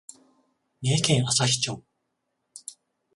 [0.81, 1.83] 三重県朝日町